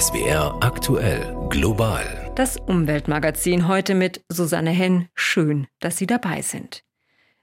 [0.00, 2.32] SWR aktuell global.
[2.34, 5.08] Das Umweltmagazin heute mit Susanne Henn.
[5.14, 6.82] Schön, dass Sie dabei sind.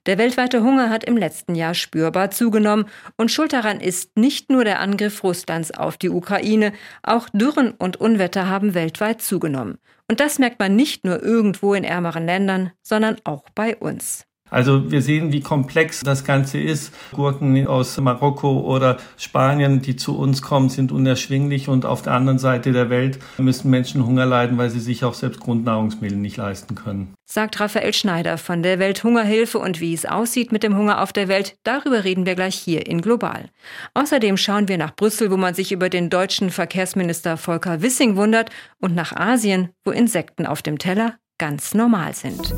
[0.05, 4.65] Der weltweite Hunger hat im letzten Jahr spürbar zugenommen und schuld daran ist nicht nur
[4.65, 9.77] der Angriff Russlands auf die Ukraine, auch Dürren und Unwetter haben weltweit zugenommen.
[10.09, 14.25] Und das merkt man nicht nur irgendwo in ärmeren Ländern, sondern auch bei uns.
[14.51, 16.93] Also wir sehen, wie komplex das Ganze ist.
[17.13, 22.37] Gurken aus Marokko oder Spanien, die zu uns kommen, sind unerschwinglich und auf der anderen
[22.37, 26.75] Seite der Welt müssen Menschen Hunger leiden, weil sie sich auch selbst Grundnahrungsmittel nicht leisten
[26.75, 27.13] können.
[27.25, 31.29] Sagt Raphael Schneider von der Welthungerhilfe und wie es aussieht mit dem Hunger auf der
[31.29, 33.45] Welt, darüber reden wir gleich hier in Global.
[33.93, 38.49] Außerdem schauen wir nach Brüssel, wo man sich über den deutschen Verkehrsminister Volker Wissing wundert
[38.81, 42.53] und nach Asien, wo Insekten auf dem Teller ganz normal sind.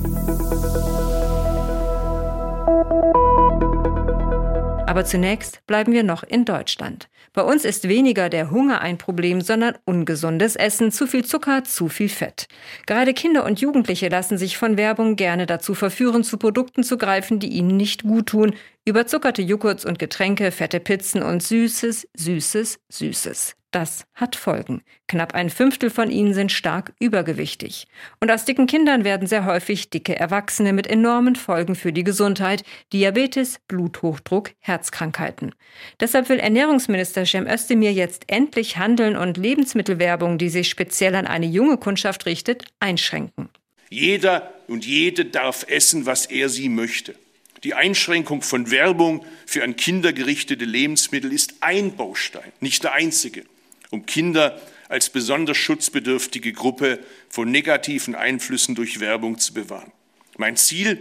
[4.93, 7.09] Aber zunächst bleiben wir noch in Deutschland.
[7.33, 11.89] Bei uns ist weniger der Hunger ein Problem, sondern ungesundes Essen, zu viel Zucker, zu
[11.89, 12.47] viel Fett.
[12.85, 17.39] Gerade Kinder und Jugendliche lassen sich von Werbung gerne dazu verführen, zu Produkten zu greifen,
[17.39, 18.53] die ihnen nicht gut tun.
[18.85, 23.55] Überzuckerte Joghurts und Getränke, fette Pizzen und Süßes, Süßes, Süßes.
[23.73, 24.83] Das hat Folgen.
[25.07, 27.87] Knapp ein Fünftel von ihnen sind stark übergewichtig.
[28.19, 32.63] Und aus dicken Kindern werden sehr häufig dicke Erwachsene mit enormen Folgen für die Gesundheit,
[32.93, 35.55] Diabetes, Bluthochdruck, Herzkrankheiten.
[35.99, 41.47] Deshalb will Ernährungsminister Cem Özdemir jetzt endlich Handeln und Lebensmittelwerbung, die sich speziell an eine
[41.47, 43.49] junge Kundschaft richtet, einschränken.
[43.89, 47.15] Jeder und jede darf essen, was er sie möchte.
[47.63, 53.45] Die Einschränkung von Werbung für an Kinder gerichtete Lebensmittel ist ein Baustein, nicht der einzige
[53.93, 56.99] um Kinder als besonders schutzbedürftige Gruppe
[57.29, 59.91] von negativen Einflüssen durch Werbung zu bewahren.
[60.37, 60.99] Mein Ziel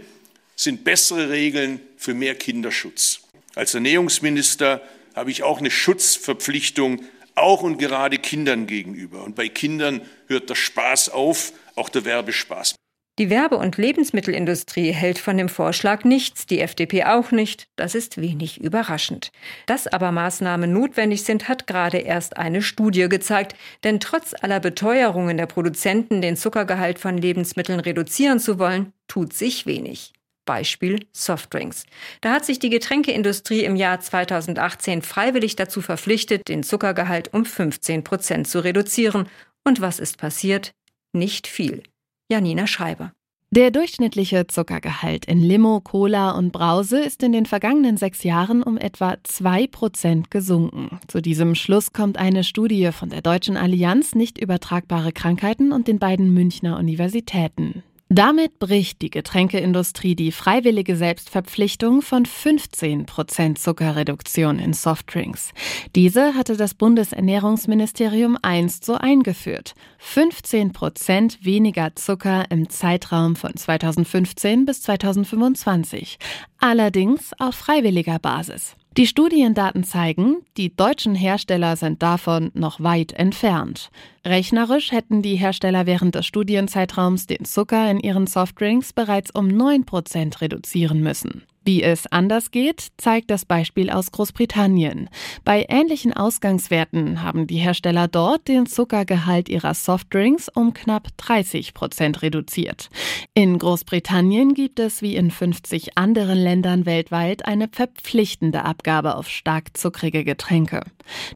[0.55, 3.21] sind bessere Regeln für mehr Kinderschutz.
[3.55, 4.81] Als Ernährungsminister
[5.15, 7.03] habe ich auch eine Schutzverpflichtung,
[7.35, 9.23] auch und gerade Kindern gegenüber.
[9.23, 12.75] Und bei Kindern hört der Spaß auf, auch der Werbespaß.
[13.19, 17.67] Die Werbe- und Lebensmittelindustrie hält von dem Vorschlag nichts, die FDP auch nicht.
[17.75, 19.31] Das ist wenig überraschend.
[19.67, 23.55] Dass aber Maßnahmen notwendig sind, hat gerade erst eine Studie gezeigt.
[23.83, 29.67] Denn trotz aller Beteuerungen der Produzenten, den Zuckergehalt von Lebensmitteln reduzieren zu wollen, tut sich
[29.67, 30.13] wenig.
[30.45, 31.85] Beispiel Softdrinks.
[32.21, 38.03] Da hat sich die Getränkeindustrie im Jahr 2018 freiwillig dazu verpflichtet, den Zuckergehalt um 15
[38.03, 39.29] Prozent zu reduzieren.
[39.63, 40.73] Und was ist passiert?
[41.13, 41.83] Nicht viel.
[42.29, 43.11] Janina Schreiber.
[43.51, 48.77] Der durchschnittliche Zuckergehalt in Limo, Cola und Brause ist in den vergangenen sechs Jahren um
[48.77, 50.99] etwa 2% gesunken.
[51.07, 55.99] Zu diesem Schluss kommt eine Studie von der Deutschen Allianz nicht übertragbare Krankheiten und den
[55.99, 57.83] beiden Münchner Universitäten.
[58.15, 65.49] Damit bricht die Getränkeindustrie die freiwillige Selbstverpflichtung von 15 Prozent Zuckerreduktion in Softdrinks.
[65.95, 69.73] Diese hatte das Bundesernährungsministerium einst so eingeführt.
[69.97, 76.19] 15 Prozent weniger Zucker im Zeitraum von 2015 bis 2025.
[76.59, 78.75] Allerdings auf freiwilliger Basis.
[78.95, 83.89] Die Studiendaten zeigen, die deutschen Hersteller sind davon noch weit entfernt.
[84.23, 90.41] Rechnerisch hätten die Hersteller während des Studienzeitraums den Zucker in ihren Softdrinks bereits um 9%
[90.41, 91.41] reduzieren müssen.
[91.65, 95.09] Wie es anders geht, zeigt das Beispiel aus Großbritannien.
[95.45, 102.21] Bei ähnlichen Ausgangswerten haben die Hersteller dort den Zuckergehalt ihrer Softdrinks um knapp 30 Prozent
[102.21, 102.89] reduziert.
[103.33, 109.77] In Großbritannien gibt es wie in 50 anderen Ländern weltweit eine verpflichtende Abgabe auf stark
[109.77, 110.81] zuckrige Getränke.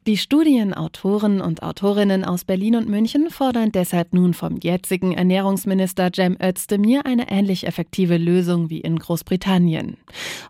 [0.06, 6.36] Die Studienautoren und Autorinnen aus Berlin und München fordern deshalb nun vom jetzigen Ernährungsminister Cem
[6.42, 9.96] Özdemir eine ähnlich effektive Lösung wie in Großbritannien.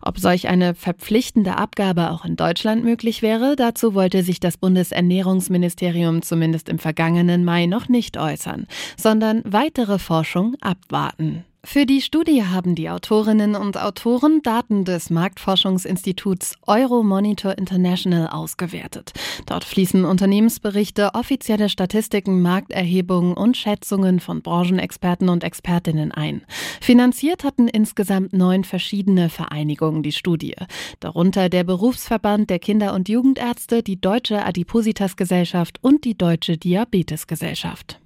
[0.01, 6.21] Ob solch eine verpflichtende Abgabe auch in Deutschland möglich wäre, dazu wollte sich das Bundesernährungsministerium
[6.21, 11.45] zumindest im vergangenen Mai noch nicht äußern, sondern weitere Forschung abwarten.
[11.65, 19.11] Für die Studie haben die Autorinnen und Autoren Daten des Marktforschungsinstituts Euromonitor International ausgewertet.
[19.45, 26.43] Dort fließen Unternehmensberichte, offizielle Statistiken, Markterhebungen und Schätzungen von Branchenexperten und Expertinnen ein.
[26.79, 30.55] Finanziert hatten insgesamt neun verschiedene Vereinigungen die Studie,
[31.01, 37.99] darunter der Berufsverband der Kinder- und Jugendärzte, die Deutsche Adipositas-Gesellschaft und die Deutsche Diabetesgesellschaft.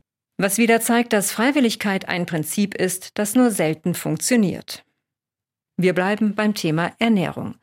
[0.44, 4.84] Was wieder zeigt, dass Freiwilligkeit ein Prinzip ist, das nur selten funktioniert.
[5.78, 7.56] Wir bleiben beim Thema Ernährung.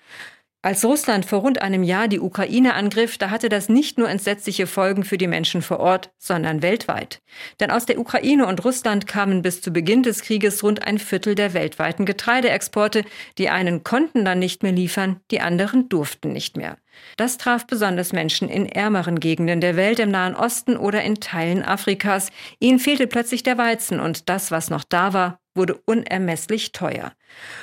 [0.62, 4.66] Als Russland vor rund einem Jahr die Ukraine angriff, da hatte das nicht nur entsetzliche
[4.66, 7.20] Folgen für die Menschen vor Ort, sondern weltweit.
[7.60, 11.34] Denn aus der Ukraine und Russland kamen bis zu Beginn des Krieges rund ein Viertel
[11.34, 13.04] der weltweiten Getreideexporte.
[13.36, 16.78] Die einen konnten dann nicht mehr liefern, die anderen durften nicht mehr.
[17.16, 21.62] Das traf besonders Menschen in ärmeren Gegenden der Welt, im Nahen Osten oder in Teilen
[21.64, 22.30] Afrikas.
[22.58, 27.12] Ihnen fehlte plötzlich der Weizen und das, was noch da war, wurde unermesslich teuer.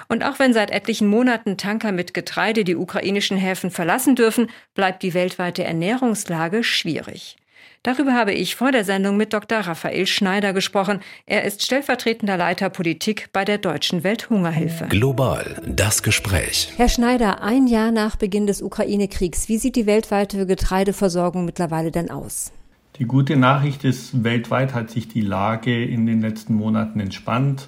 [0.07, 5.03] Und auch wenn seit etlichen Monaten Tanker mit Getreide die ukrainischen Häfen verlassen dürfen, bleibt
[5.03, 7.37] die weltweite Ernährungslage schwierig.
[7.83, 9.59] Darüber habe ich vor der Sendung mit Dr.
[9.59, 10.99] Raphael Schneider gesprochen.
[11.25, 14.87] Er ist stellvertretender Leiter Politik bei der Deutschen Welthungerhilfe.
[14.89, 16.73] Global das Gespräch.
[16.75, 22.11] Herr Schneider, ein Jahr nach Beginn des Ukraine-Kriegs, wie sieht die weltweite Getreideversorgung mittlerweile denn
[22.11, 22.51] aus?
[22.99, 27.67] Die gute Nachricht ist, weltweit hat sich die Lage in den letzten Monaten entspannt.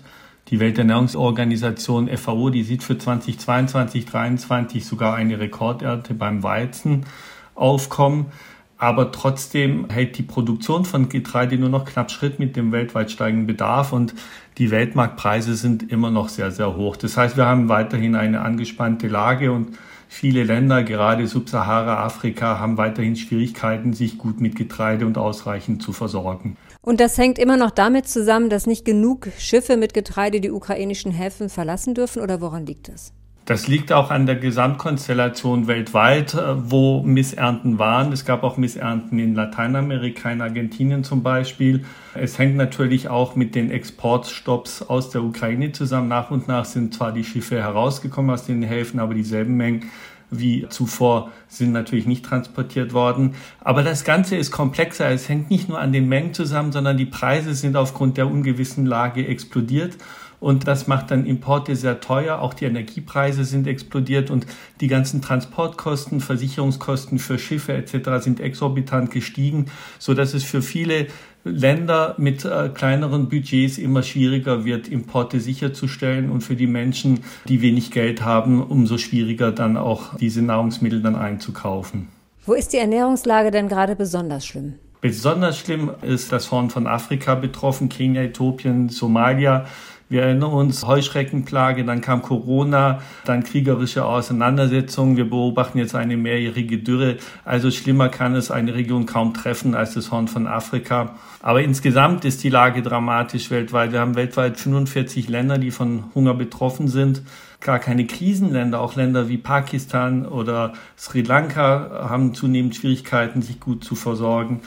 [0.50, 7.06] Die Welternährungsorganisation FAO, die sieht für 2022, 2023 sogar eine Rekordernte beim Weizen
[7.54, 8.32] aufkommen.
[8.80, 13.46] Aber trotzdem hält die Produktion von Getreide nur noch knapp Schritt mit dem weltweit steigenden
[13.46, 14.16] Bedarf und
[14.58, 16.96] die Weltmarktpreise sind immer noch sehr, sehr hoch.
[16.96, 19.78] Das heißt, wir haben weiterhin eine angespannte Lage und
[20.08, 26.56] viele Länder, gerade Subsahara-Afrika, haben weiterhin Schwierigkeiten, sich gut mit Getreide und ausreichend zu versorgen.
[26.82, 31.12] Und das hängt immer noch damit zusammen, dass nicht genug Schiffe mit Getreide die ukrainischen
[31.12, 33.12] Häfen verlassen dürfen oder woran liegt das?
[33.50, 38.12] Das liegt auch an der Gesamtkonstellation weltweit, äh, wo Missernten waren.
[38.12, 41.84] Es gab auch Missernten in Lateinamerika, in Argentinien zum Beispiel.
[42.14, 46.10] Es hängt natürlich auch mit den Exportstopps aus der Ukraine zusammen.
[46.10, 49.90] Nach und nach sind zwar die Schiffe herausgekommen aus den Häfen, aber dieselben Mengen
[50.30, 53.34] wie zuvor sind natürlich nicht transportiert worden.
[53.62, 55.10] Aber das Ganze ist komplexer.
[55.10, 58.86] Es hängt nicht nur an den Mengen zusammen, sondern die Preise sind aufgrund der ungewissen
[58.86, 59.98] Lage explodiert.
[60.40, 62.40] Und das macht dann Importe sehr teuer.
[62.40, 64.46] Auch die Energiepreise sind explodiert und
[64.80, 68.24] die ganzen Transportkosten, Versicherungskosten für Schiffe etc.
[68.24, 69.66] sind exorbitant gestiegen,
[69.98, 71.08] so dass es für viele
[71.44, 77.62] Länder mit äh, kleineren Budgets immer schwieriger wird, Importe sicherzustellen und für die Menschen, die
[77.62, 82.10] wenig Geld haben, umso schwieriger dann auch diese Nahrungsmittel dann einzukaufen.
[82.46, 84.76] Wo ist die Ernährungslage denn gerade besonders schlimm?
[85.02, 89.66] Besonders schlimm ist das Horn von Afrika betroffen, Kenia, Äthiopien, Somalia.
[90.12, 95.18] Wir erinnern uns, Heuschreckenplage, dann kam Corona, dann kriegerische Auseinandersetzungen.
[95.18, 97.18] Wir beobachten jetzt eine mehrjährige Dürre.
[97.46, 101.14] Also schlimmer kann es eine Region kaum treffen als das Horn von Afrika.
[101.44, 103.92] Aber insgesamt ist die Lage dramatisch weltweit.
[103.92, 107.22] Wir haben weltweit 45 Länder, die von Hunger betroffen sind.
[107.62, 113.84] Gar keine Krisenländer, auch Länder wie Pakistan oder Sri Lanka haben zunehmend Schwierigkeiten, sich gut
[113.84, 114.62] zu versorgen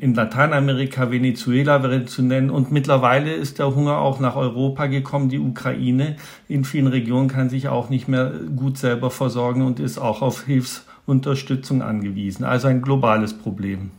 [0.00, 2.50] in Lateinamerika, Venezuela wäre zu nennen.
[2.50, 5.28] Und mittlerweile ist der Hunger auch nach Europa gekommen.
[5.28, 6.16] Die Ukraine
[6.48, 10.44] in vielen Regionen kann sich auch nicht mehr gut selber versorgen und ist auch auf
[10.44, 12.44] Hilfsunterstützung angewiesen.
[12.44, 13.90] Also ein globales Problem.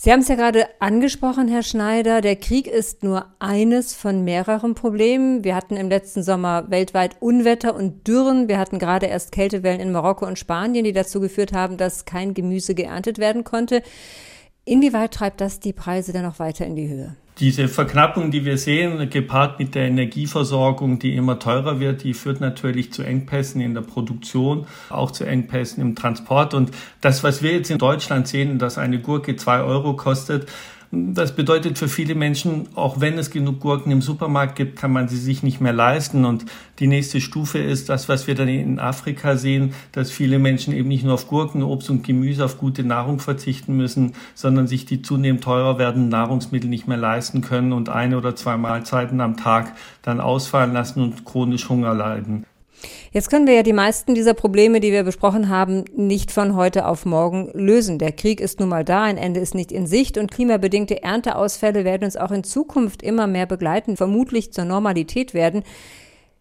[0.00, 2.20] Sie haben es ja gerade angesprochen, Herr Schneider.
[2.20, 5.42] Der Krieg ist nur eines von mehreren Problemen.
[5.42, 8.46] Wir hatten im letzten Sommer weltweit Unwetter und Dürren.
[8.46, 12.32] Wir hatten gerade erst Kältewellen in Marokko und Spanien, die dazu geführt haben, dass kein
[12.32, 13.82] Gemüse geerntet werden konnte.
[14.68, 17.16] Inwieweit treibt das die Preise dann noch weiter in die Höhe?
[17.40, 22.42] Diese Verknappung, die wir sehen, gepaart mit der Energieversorgung, die immer teurer wird, die führt
[22.42, 26.52] natürlich zu Engpässen in der Produktion, auch zu Engpässen im Transport.
[26.52, 30.50] Und das, was wir jetzt in Deutschland sehen, dass eine Gurke zwei Euro kostet,
[30.90, 35.06] das bedeutet für viele Menschen, auch wenn es genug Gurken im Supermarkt gibt, kann man
[35.06, 36.24] sie sich nicht mehr leisten.
[36.24, 36.46] Und
[36.78, 40.88] die nächste Stufe ist das, was wir dann in Afrika sehen, dass viele Menschen eben
[40.88, 45.02] nicht nur auf Gurken, Obst und Gemüse, auf gute Nahrung verzichten müssen, sondern sich die
[45.02, 49.74] zunehmend teurer werdenden Nahrungsmittel nicht mehr leisten können und eine oder zwei Mahlzeiten am Tag
[50.00, 52.46] dann ausfallen lassen und chronisch Hunger leiden.
[53.12, 56.86] Jetzt können wir ja die meisten dieser Probleme, die wir besprochen haben, nicht von heute
[56.86, 57.98] auf morgen lösen.
[57.98, 61.84] Der Krieg ist nun mal da, ein Ende ist nicht in Sicht und klimabedingte Ernteausfälle
[61.84, 65.62] werden uns auch in Zukunft immer mehr begleiten, vermutlich zur Normalität werden.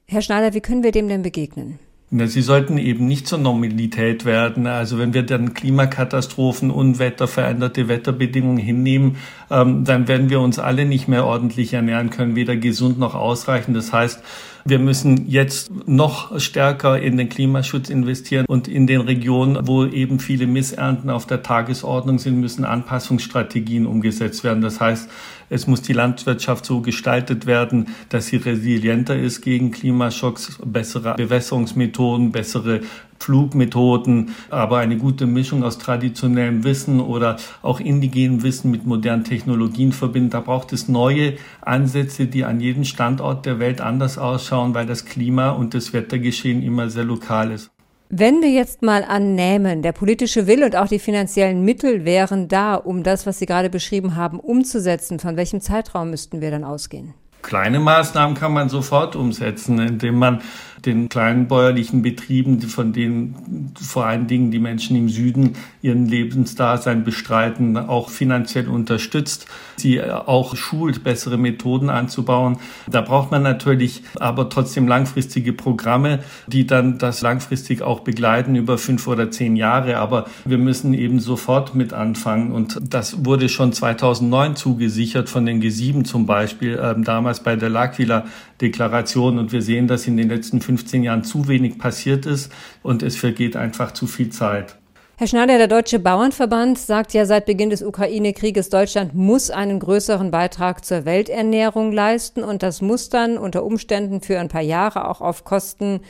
[0.05, 1.79] Herr Schneider, wie können wir dem denn begegnen?
[2.09, 4.65] Sie sollten eben nicht zur Normalität werden.
[4.65, 9.17] Also wenn wir dann Klimakatastrophen, Unwetter, veränderte Wetterbedingungen hinnehmen,
[9.49, 13.75] ähm, dann werden wir uns alle nicht mehr ordentlich ernähren können, weder gesund noch ausreichend.
[13.75, 14.21] Das heißt,
[14.65, 20.19] wir müssen jetzt noch stärker in den Klimaschutz investieren und in den Regionen, wo eben
[20.19, 24.61] viele Missernten auf der Tagesordnung sind, müssen Anpassungsstrategien umgesetzt werden.
[24.61, 25.09] Das heißt,
[25.49, 32.33] es muss die Landwirtschaft so gestaltet werden, dass sie resilienter ist gegen Klimaschocks, bessere Bewässerungsmethoden,
[32.33, 32.81] bessere
[33.19, 39.91] Flugmethoden, aber eine gute Mischung aus traditionellem Wissen oder auch indigenem Wissen mit modernen Technologien
[39.91, 40.29] verbinden.
[40.29, 45.05] Da braucht es neue Ansätze, die an jedem Standort der Welt anders ausschauen, weil das
[45.05, 47.71] Klima und das Wettergeschehen immer sehr lokal ist.
[48.09, 52.75] Wenn wir jetzt mal annehmen, der politische Wille und auch die finanziellen Mittel wären da,
[52.75, 57.15] um das, was Sie gerade beschrieben haben, umzusetzen, von welchem Zeitraum müssten wir dann ausgehen?
[57.47, 60.41] Kleine Maßnahmen kann man sofort umsetzen, indem man
[60.85, 67.03] den kleinen bäuerlichen Betrieben, von denen vor allen Dingen die Menschen im Süden ihren Lebensdasein
[67.03, 72.57] bestreiten, auch finanziell unterstützt, sie auch schult, bessere Methoden anzubauen.
[72.89, 78.77] Da braucht man natürlich aber trotzdem langfristige Programme, die dann das langfristig auch begleiten über
[78.77, 79.97] fünf oder zehn Jahre.
[79.97, 82.51] Aber wir müssen eben sofort mit anfangen.
[82.51, 86.95] Und das wurde schon 2009 zugesichert von den G7 zum Beispiel, äh,
[87.37, 89.37] damals bei der L'Aquila-Deklaration.
[89.37, 92.51] Und wir sehen, dass in den letzten 15 Jahren zu wenig passiert ist
[92.83, 94.75] und es vergeht einfach zu viel Zeit.
[95.19, 100.29] Herr Schneider, der Deutsche Bauernverband sagt ja seit Beginn des Ukraine-Krieges, Deutschland muss einen größeren
[100.29, 105.21] Beitrag zur Welternährung leisten und das muss dann unter Umständen für ein paar Jahre auch
[105.21, 106.01] auf Kosten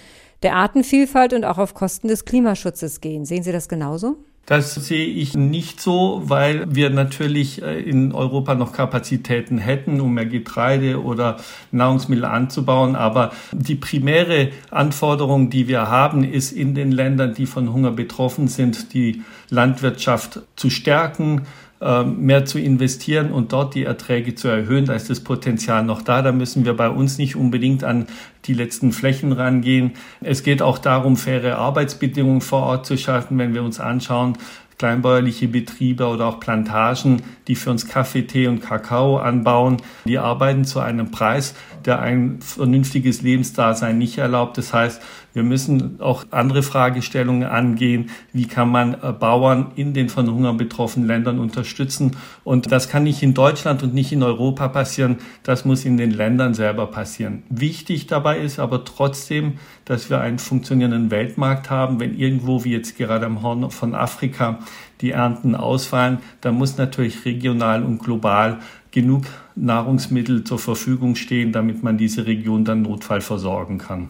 [0.44, 3.24] der Artenvielfalt und auch auf Kosten des Klimaschutzes gehen.
[3.24, 4.18] Sehen Sie das genauso?
[4.48, 10.14] Das sehe ich nicht so, weil wir natürlich äh, in Europa noch Kapazitäten hätten, um
[10.14, 11.36] mehr Getreide oder
[11.74, 12.96] Nahrungsmittel anzubauen.
[12.96, 18.48] Aber die primäre Anforderung, die wir haben, ist in den Ländern, die von Hunger betroffen
[18.48, 21.42] sind, die Landwirtschaft zu stärken,
[21.80, 24.86] mehr zu investieren und dort die Erträge zu erhöhen.
[24.86, 26.24] Da ist das Potenzial noch da.
[26.24, 28.08] Da müssen wir bei uns nicht unbedingt an
[28.46, 29.92] die letzten Flächen rangehen.
[30.22, 33.38] Es geht auch darum, faire Arbeitsbedingungen vor Ort zu schaffen.
[33.38, 34.38] Wenn wir uns anschauen,
[34.78, 40.66] kleinbäuerliche Betriebe oder auch Plantagen, die für uns Kaffee, Tee und Kakao anbauen, die arbeiten
[40.66, 41.56] zu einem Preis,
[41.88, 44.58] der ein vernünftiges Lebensdasein nicht erlaubt.
[44.58, 45.02] Das heißt,
[45.34, 48.10] wir müssen auch andere Fragestellungen angehen.
[48.34, 52.18] Wie kann man äh, Bauern in den von Hunger betroffenen Ländern unterstützen?
[52.44, 55.18] Und das kann nicht in Deutschland und nicht in Europa passieren.
[55.44, 57.44] Das muss in den Ländern selber passieren.
[57.50, 59.54] Wichtig dabei ist aber trotzdem,
[59.86, 62.00] dass wir einen funktionierenden Weltmarkt haben.
[62.02, 64.60] Wenn irgendwo, wie jetzt gerade am Horn von Afrika,
[65.00, 68.60] die Ernten ausfallen, dann muss natürlich regional und global
[68.92, 69.26] genug
[69.58, 74.10] Nahrungsmittel zur Verfügung stehen, damit man diese Region dann Notfall versorgen kann.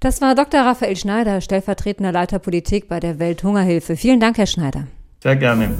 [0.00, 0.60] Das war Dr.
[0.60, 3.96] Raphael Schneider, stellvertretender Leiter Politik bei der Welthungerhilfe.
[3.96, 4.86] Vielen Dank, Herr Schneider.
[5.22, 5.74] Sehr gerne.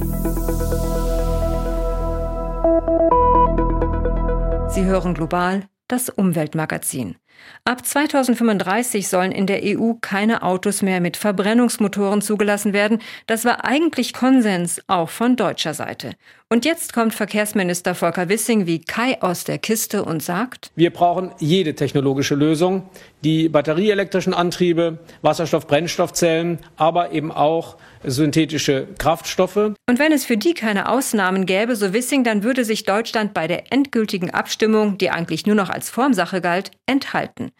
[4.69, 7.17] Sie hören global das Umweltmagazin.
[7.65, 13.01] Ab 2035 sollen in der EU keine Autos mehr mit Verbrennungsmotoren zugelassen werden.
[13.27, 16.13] Das war eigentlich Konsens, auch von deutscher Seite.
[16.49, 21.33] Und jetzt kommt Verkehrsminister Volker Wissing wie Kai aus der Kiste und sagt, wir brauchen
[21.41, 22.89] jede technologische Lösung,
[23.25, 29.57] die batterieelektrischen Antriebe, Wasserstoff-Brennstoffzellen, aber eben auch synthetische Kraftstoffe.
[29.57, 33.47] Und wenn es für die keine Ausnahmen gäbe, so Wissing, dann würde sich Deutschland bei
[33.47, 37.51] der endgültigen Abstimmung, die eigentlich nur noch als Formsache galt, enthalten.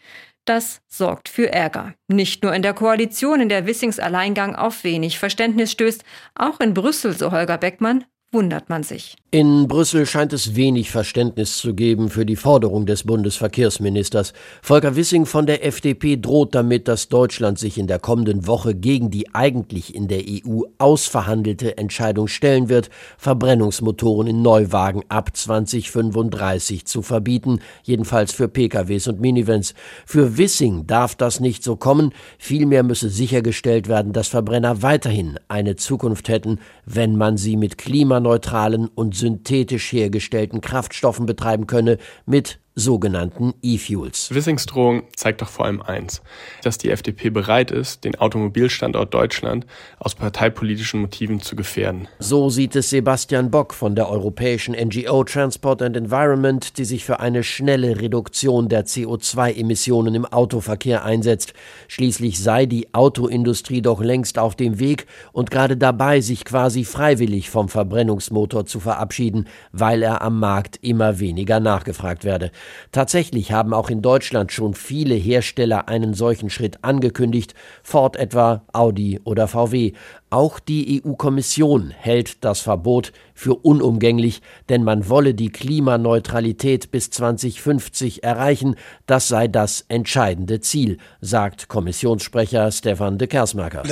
[0.45, 1.93] Das sorgt für Ärger.
[2.07, 6.73] Nicht nur in der Koalition, in der Wissings Alleingang auf wenig Verständnis stößt, auch in
[6.73, 9.15] Brüssel, so Holger Beckmann, wundert man sich.
[9.29, 14.31] In Brüssel scheint es wenig Verständnis zu geben für die Forderung des Bundesverkehrsministers.
[14.61, 19.11] Volker Wissing von der FDP droht damit, dass Deutschland sich in der kommenden Woche gegen
[19.11, 27.01] die eigentlich in der EU ausverhandelte Entscheidung stellen wird, Verbrennungsmotoren in Neuwagen ab 2035 zu
[27.01, 29.73] verbieten, jedenfalls für PKWs und Minivans.
[30.05, 35.75] Für Wissing darf das nicht so kommen, vielmehr müsse sichergestellt werden, dass Verbrenner weiterhin eine
[35.75, 37.77] Zukunft hätten, wenn man sie mit
[38.17, 44.33] klimaneutralen und synthetisch hergestellten Kraftstoffen betreiben könne, mit sogenannten E-Fuels.
[44.33, 46.21] Wissings Drohung zeigt doch vor allem eins,
[46.61, 49.65] dass die FDP bereit ist, den Automobilstandort Deutschland
[49.97, 52.07] aus parteipolitischen Motiven zu gefährden.
[52.19, 57.19] So sieht es Sebastian Bock von der europäischen NGO Transport and Environment, die sich für
[57.19, 61.53] eine schnelle Reduktion der CO2-Emissionen im Autoverkehr einsetzt.
[61.87, 67.49] Schließlich sei die Autoindustrie doch längst auf dem Weg und gerade dabei, sich quasi freiwillig
[67.49, 72.51] vom Verbrennungsmotor zu verabschieden, weil er am Markt immer weniger nachgefragt werde.
[72.91, 79.19] Tatsächlich haben auch in Deutschland schon viele Hersteller einen solchen Schritt angekündigt, Ford etwa, Audi
[79.23, 79.93] oder VW.
[80.29, 88.23] Auch die EU-Kommission hält das Verbot für unumgänglich, denn man wolle die Klimaneutralität bis 2050
[88.25, 88.75] erreichen.
[89.05, 93.83] Das sei das entscheidende Ziel, sagt Kommissionssprecher Stefan de Kersmaker.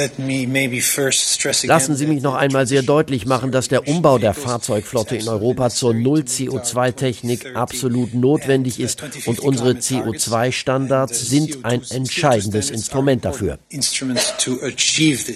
[1.63, 5.69] Lassen Sie mich noch einmal sehr deutlich machen, dass der Umbau der Fahrzeugflotte in Europa
[5.69, 13.57] zur Null-CO2-Technik absolut notwendig ist und unsere CO2-Standards sind ein entscheidendes Instrument dafür.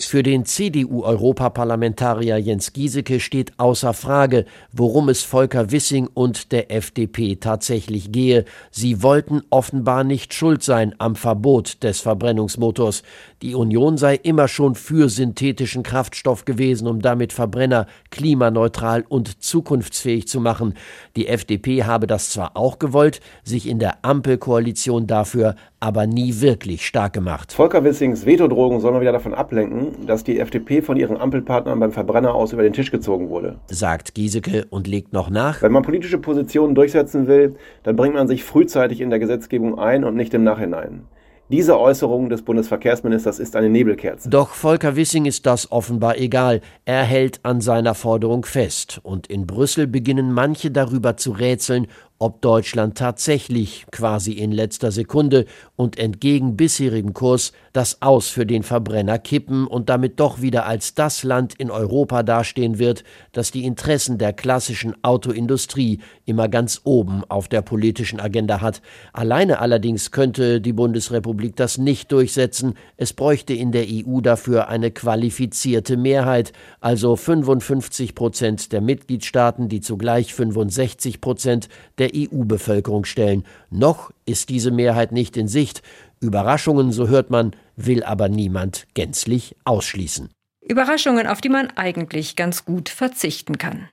[0.02, 6.72] Für den CDU CDU-Europaparlamentarier Jens Giesecke steht außer Frage, worum es Volker Wissing und der
[6.72, 8.46] FDP tatsächlich gehe.
[8.72, 13.04] Sie wollten offenbar nicht schuld sein am Verbot des Verbrennungsmotors.
[13.42, 20.28] Die Union sei immer schon für synthetischen Kraftstoff gewesen, um damit Verbrenner klimaneutral und zukunftsfähig
[20.28, 20.74] zu machen.
[21.16, 26.86] Die FDP habe das zwar auch gewollt, sich in der Ampelkoalition dafür aber nie wirklich
[26.86, 27.54] stark gemacht.
[27.54, 31.92] Volker Wissings Vetodrogen soll mal wieder davon ablenken, dass die FDP von ihren Ampelpartnern beim
[31.92, 33.60] Verbrenner aus über den Tisch gezogen wurde.
[33.68, 35.62] Sagt Giesecke und legt noch nach.
[35.62, 40.04] Wenn man politische Positionen durchsetzen will, dann bringt man sich frühzeitig in der Gesetzgebung ein
[40.04, 41.04] und nicht im Nachhinein.
[41.52, 44.30] Diese Äußerung des Bundesverkehrsministers ist eine Nebelkerze.
[44.30, 46.62] Doch Volker Wissing ist das offenbar egal.
[46.86, 49.00] Er hält an seiner Forderung fest.
[49.02, 51.88] Und in Brüssel beginnen manche darüber zu rätseln,
[52.20, 55.46] ob Deutschland tatsächlich quasi in letzter Sekunde
[55.78, 60.94] und entgegen bisherigem Kurs das Aus für den Verbrenner kippen und damit doch wieder als
[60.94, 67.24] das Land in Europa dastehen wird, das die Interessen der klassischen Autoindustrie immer ganz oben
[67.30, 68.82] auf der politischen Agenda hat.
[69.14, 72.74] Alleine allerdings könnte die Bundesrepublik das nicht durchsetzen.
[72.98, 79.80] Es bräuchte in der EU dafür eine qualifizierte Mehrheit, also 55 Prozent der Mitgliedstaaten, die
[79.80, 83.44] zugleich 65 Prozent der der EU-Bevölkerung stellen.
[83.70, 85.82] Noch ist diese Mehrheit nicht in Sicht.
[86.20, 90.30] Überraschungen, so hört man, will aber niemand gänzlich ausschließen.
[90.68, 93.90] Überraschungen, auf die man eigentlich ganz gut verzichten kann.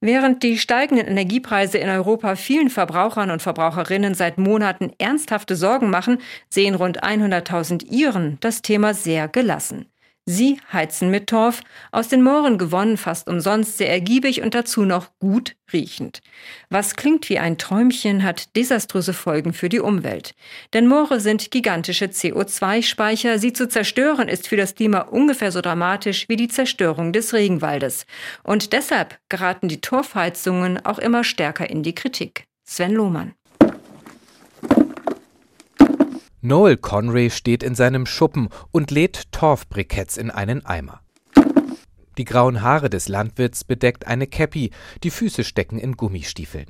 [0.00, 6.18] Während die steigenden Energiepreise in Europa vielen Verbrauchern und Verbraucherinnen seit Monaten ernsthafte Sorgen machen,
[6.50, 9.86] sehen rund 100.000 Iren das Thema sehr gelassen.
[10.26, 11.60] Sie heizen mit Torf,
[11.92, 16.22] aus den Mooren gewonnen, fast umsonst, sehr ergiebig und dazu noch gut riechend.
[16.70, 20.34] Was klingt wie ein Träumchen, hat desaströse Folgen für die Umwelt.
[20.72, 23.38] Denn Moore sind gigantische CO2-Speicher.
[23.38, 28.06] Sie zu zerstören ist für das Klima ungefähr so dramatisch wie die Zerstörung des Regenwaldes.
[28.42, 32.46] Und deshalb geraten die Torfheizungen auch immer stärker in die Kritik.
[32.64, 33.34] Sven Lohmann.
[36.46, 41.00] Noel Conray steht in seinem Schuppen und lädt Torfbriketts in einen Eimer.
[42.18, 44.70] Die grauen Haare des Landwirts bedeckt eine Käppi,
[45.02, 46.66] die Füße stecken in Gummistiefeln.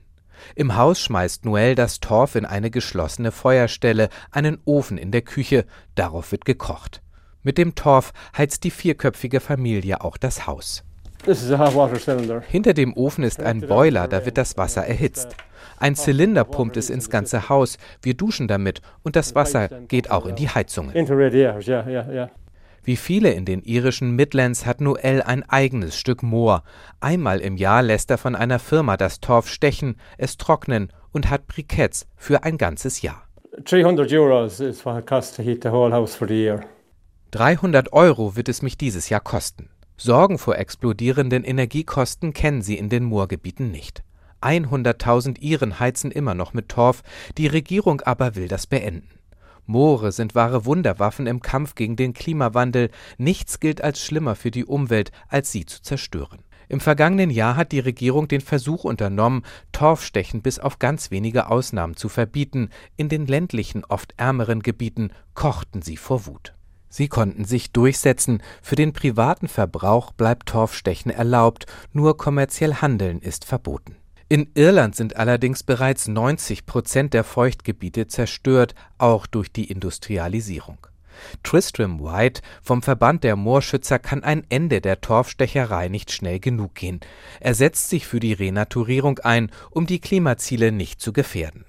[0.54, 5.66] Im Haus schmeißt Noel das Torf in eine geschlossene Feuerstelle, einen Ofen in der Küche,
[5.96, 7.02] darauf wird gekocht.
[7.42, 10.84] Mit dem Torf heizt die vierköpfige Familie auch das Haus.
[12.42, 15.34] Hinter dem Ofen ist ein Boiler, da wird das Wasser erhitzt.
[15.78, 17.78] Ein Zylinder pumpt es ins ganze Haus.
[18.02, 20.94] Wir duschen damit und das Wasser geht auch in die Heizungen.
[22.86, 26.64] Wie viele in den irischen Midlands hat Noel ein eigenes Stück Moor.
[27.00, 31.46] Einmal im Jahr lässt er von einer Firma das Torf stechen, es trocknen und hat
[31.46, 33.22] Briketts für ein ganzes Jahr.
[37.30, 39.70] 300 Euro wird es mich dieses Jahr kosten.
[39.96, 44.02] Sorgen vor explodierenden Energiekosten kennen sie in den Moorgebieten nicht.
[44.44, 47.02] 100.000 Iren heizen immer noch mit Torf,
[47.38, 49.08] die Regierung aber will das beenden.
[49.66, 52.90] Moore sind wahre Wunderwaffen im Kampf gegen den Klimawandel.
[53.16, 56.40] Nichts gilt als schlimmer für die Umwelt, als sie zu zerstören.
[56.68, 61.96] Im vergangenen Jahr hat die Regierung den Versuch unternommen, Torfstechen bis auf ganz wenige Ausnahmen
[61.96, 62.70] zu verbieten.
[62.96, 66.54] In den ländlichen, oft ärmeren Gebieten kochten sie vor Wut.
[66.88, 68.42] Sie konnten sich durchsetzen.
[68.62, 73.96] Für den privaten Verbrauch bleibt Torfstechen erlaubt, nur kommerziell Handeln ist verboten.
[74.34, 80.88] In Irland sind allerdings bereits 90 Prozent der Feuchtgebiete zerstört, auch durch die Industrialisierung.
[81.44, 86.98] Tristram White vom Verband der Moorschützer kann ein Ende der Torfstecherei nicht schnell genug gehen.
[87.38, 91.64] Er setzt sich für die Renaturierung ein, um die Klimaziele nicht zu gefährden.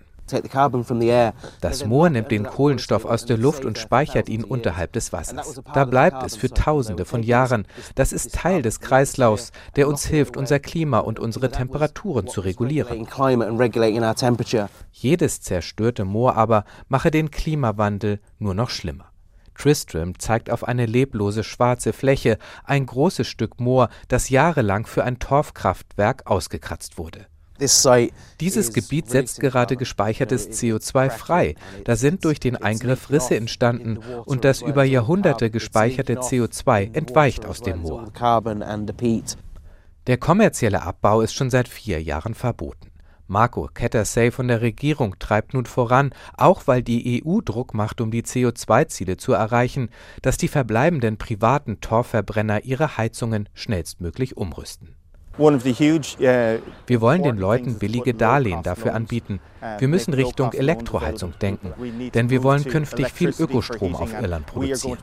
[1.61, 5.61] Das Moor nimmt den Kohlenstoff aus der Luft und speichert ihn unterhalb des Wassers.
[5.73, 7.67] Da bleibt es für Tausende von Jahren.
[7.95, 13.07] Das ist Teil des Kreislaufs, der uns hilft, unser Klima und unsere Temperaturen zu regulieren.
[14.91, 19.11] Jedes zerstörte Moor aber mache den Klimawandel nur noch schlimmer.
[19.55, 25.19] Tristram zeigt auf eine leblose schwarze Fläche, ein großes Stück Moor, das jahrelang für ein
[25.19, 27.27] Torfkraftwerk ausgekratzt wurde.
[27.59, 31.55] Dieses Gebiet setzt gerade gespeichertes CO2 frei.
[31.85, 37.61] Da sind durch den Eingriff Risse entstanden und das über Jahrhunderte gespeicherte CO2 entweicht aus
[37.61, 38.11] dem Moor.
[40.07, 42.91] Der kommerzielle Abbau ist schon seit vier Jahren verboten.
[43.27, 48.11] Marco Kettersay von der Regierung treibt nun voran, auch weil die EU Druck macht, um
[48.11, 49.89] die CO2-Ziele zu erreichen,
[50.21, 54.95] dass die verbleibenden privaten Torfverbrenner ihre Heizungen schnellstmöglich umrüsten.
[55.37, 59.39] Wir wollen den Leuten billige Darlehen dafür anbieten.
[59.79, 61.73] Wir müssen Richtung Elektroheizung denken,
[62.13, 64.97] denn wir wollen künftig viel Ökostrom auf Irland produzieren.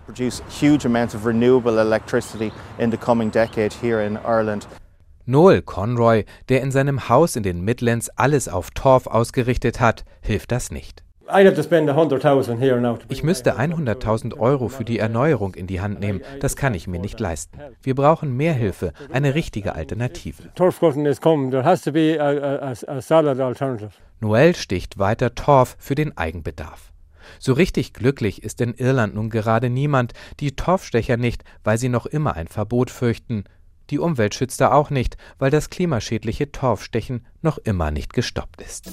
[5.25, 10.51] Noel Conroy, der in seinem Haus in den Midlands alles auf Torf ausgerichtet hat, hilft
[10.51, 11.05] das nicht.
[13.09, 16.21] Ich müsste 100.000 Euro für die Erneuerung in die Hand nehmen.
[16.40, 17.59] Das kann ich mir nicht leisten.
[17.83, 20.42] Wir brauchen mehr Hilfe, eine richtige Alternative.
[24.21, 26.92] Noel sticht weiter Torf für den Eigenbedarf.
[27.38, 32.07] So richtig glücklich ist in Irland nun gerade niemand, die Torfstecher nicht, weil sie noch
[32.07, 33.45] immer ein Verbot fürchten,
[33.90, 38.92] die Umweltschützer auch nicht, weil das klimaschädliche Torfstechen noch immer nicht gestoppt ist.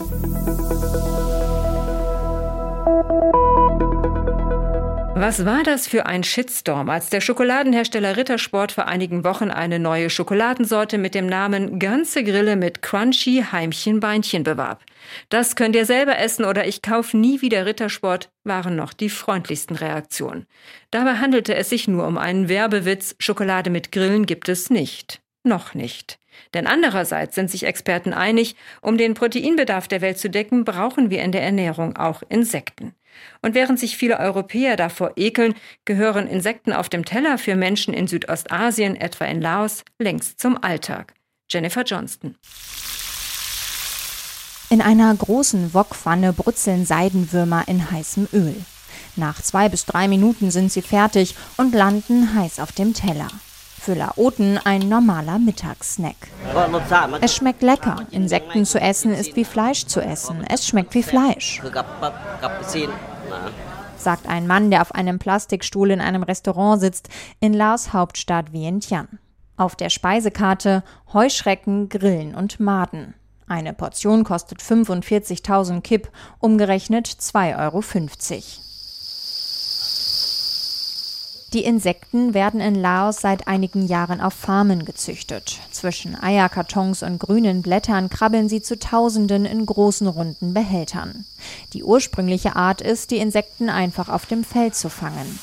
[5.16, 10.10] Was war das für ein Shitstorm, als der Schokoladenhersteller Rittersport vor einigen Wochen eine neue
[10.10, 14.82] Schokoladensorte mit dem Namen Ganze Grille mit Crunchy Heimchen Beinchen bewarb?
[15.28, 19.76] Das könnt ihr selber essen oder ich kauf nie wieder Rittersport waren noch die freundlichsten
[19.76, 20.46] Reaktionen.
[20.90, 23.16] Dabei handelte es sich nur um einen Werbewitz.
[23.20, 25.22] Schokolade mit Grillen gibt es nicht.
[25.44, 26.20] Noch nicht.
[26.54, 31.22] Denn andererseits sind sich Experten einig, um den Proteinbedarf der Welt zu decken, brauchen wir
[31.22, 32.94] in der Ernährung auch Insekten.
[33.42, 38.08] Und während sich viele Europäer davor ekeln, gehören Insekten auf dem Teller für Menschen in
[38.08, 41.14] Südostasien, etwa in Laos, längst zum Alltag.
[41.50, 42.36] Jennifer Johnston.
[44.70, 48.56] In einer großen Wokpfanne brutzeln Seidenwürmer in heißem Öl.
[49.16, 53.28] Nach zwei bis drei Minuten sind sie fertig und landen heiß auf dem Teller.
[53.80, 56.16] Für Laoten ein normaler Mittagssnack.
[57.22, 58.06] Es schmeckt lecker.
[58.12, 60.44] Insekten zu essen ist wie Fleisch zu essen.
[60.48, 61.62] Es schmeckt wie Fleisch.
[63.98, 69.08] Sagt ein Mann, der auf einem Plastikstuhl in einem Restaurant sitzt, in Laos Hauptstadt Vientiane.
[69.56, 73.14] Auf der Speisekarte Heuschrecken, Grillen und Maden.
[73.48, 77.82] Eine Portion kostet 45.000 Kip, umgerechnet 2,50 Euro.
[81.54, 85.60] Die Insekten werden in Laos seit einigen Jahren auf Farmen gezüchtet.
[85.72, 91.26] Zwischen Eierkartons und grünen Blättern krabbeln sie zu Tausenden in großen runden Behältern.
[91.74, 95.40] Die ursprüngliche Art ist, die Insekten einfach auf dem Feld zu fangen.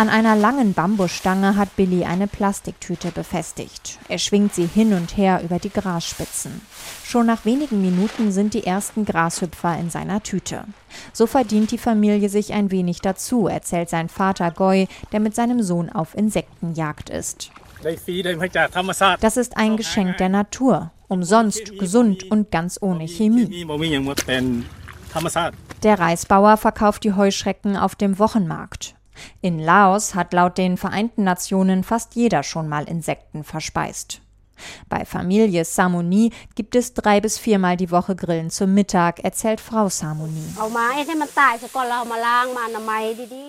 [0.00, 3.98] An einer langen Bambusstange hat Billy eine Plastiktüte befestigt.
[4.08, 6.62] Er schwingt sie hin und her über die Grasspitzen.
[7.04, 10.64] Schon nach wenigen Minuten sind die ersten Grashüpfer in seiner Tüte.
[11.12, 15.62] So verdient die Familie sich ein wenig dazu, erzählt sein Vater Goy, der mit seinem
[15.62, 17.50] Sohn auf Insektenjagd ist.
[17.82, 20.92] Das ist ein Geschenk der Natur.
[21.08, 23.66] Umsonst, gesund und ganz ohne Chemie.
[25.82, 28.94] Der Reisbauer verkauft die Heuschrecken auf dem Wochenmarkt.
[29.40, 34.20] In Laos hat laut den Vereinten Nationen fast jeder schon mal Insekten verspeist.
[34.88, 39.88] Bei Familie Samoni gibt es drei bis viermal die Woche Grillen zum Mittag, erzählt Frau
[39.88, 40.42] Samoni.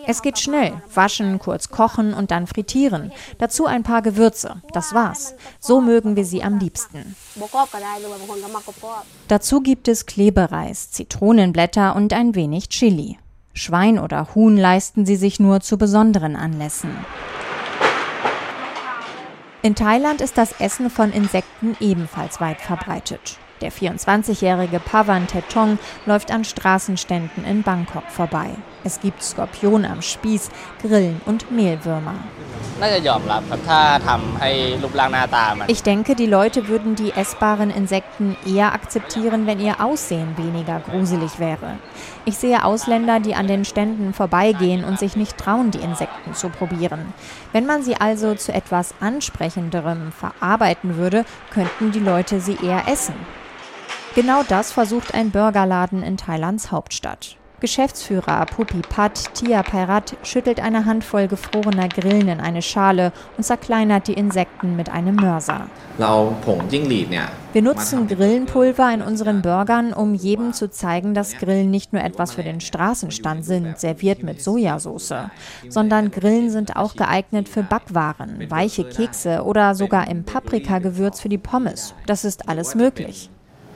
[0.08, 0.82] Es geht schnell.
[0.94, 3.12] Waschen, kurz kochen und dann frittieren.
[3.38, 4.62] Dazu ein paar Gewürze.
[4.74, 5.36] Das war's.
[5.60, 7.16] So mögen wir sie am liebsten.
[9.28, 13.18] Dazu gibt es Klebereis, Zitronenblätter und ein wenig Chili.
[13.54, 16.92] Schwein oder Huhn leisten sie sich nur zu besonderen Anlässen.
[19.62, 23.38] In Thailand ist das Essen von Insekten ebenfalls weit verbreitet.
[23.62, 28.50] Der 24-jährige Pavan Tetong läuft an Straßenständen in Bangkok vorbei.
[28.84, 30.50] Es gibt Skorpion am Spieß,
[30.82, 32.16] Grillen und Mehlwürmer.
[35.68, 41.38] Ich denke, die Leute würden die essbaren Insekten eher akzeptieren, wenn ihr Aussehen weniger gruselig
[41.38, 41.78] wäre.
[42.26, 46.50] Ich sehe Ausländer, die an den Ständen vorbeigehen und sich nicht trauen, die Insekten zu
[46.50, 47.14] probieren.
[47.52, 53.14] Wenn man sie also zu etwas Ansprechenderem verarbeiten würde, könnten die Leute sie eher essen.
[54.14, 57.38] Genau das versucht ein Burgerladen in Thailands Hauptstadt.
[57.62, 64.08] Geschäftsführer Pupi Pat Tia Pairat schüttelt eine Handvoll gefrorener Grillen in eine Schale und zerkleinert
[64.08, 65.68] die Insekten mit einem Mörser.
[67.54, 72.34] Wir nutzen Grillenpulver in unseren Burgern, um jedem zu zeigen, dass Grillen nicht nur etwas
[72.34, 75.14] für den Straßenstand sind, serviert mit Sojasauce,
[75.70, 81.38] sondern Grillen sind auch geeignet für Backwaren, weiche Kekse oder sogar im Paprikagewürz für die
[81.38, 81.94] Pommes.
[82.08, 83.30] Das ist alles möglich.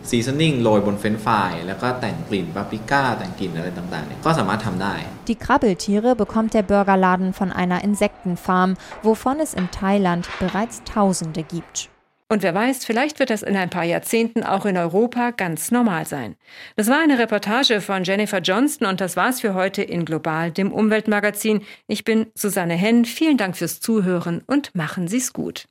[0.09, 4.95] ซีซันนิ่งโรยบนเฟรนฟรายแล้วก็แต่งกลิ่นปาปริก้าแต่งกลิ่นอะไรต่างๆเนี่ยก็สามารถทำได้
[5.31, 8.71] Die Krabbeltiere bekommt der Burgerladen von einer Insektenfarm,
[9.07, 11.77] wovon es in Thailand bereits Tausende gibt.
[12.33, 16.07] Und wer weiß, vielleicht wird das in ein paar Jahrzehnten auch in Europa ganz normal
[16.07, 16.37] sein.
[16.77, 20.71] Das war eine Reportage von Jennifer Johnston und das war's für heute in Global, dem
[20.71, 21.62] Umweltmagazin.
[21.88, 23.05] Ich bin Susanne Henn.
[23.05, 25.66] Vielen Dank fürs Zuhören und machen Sie's gut.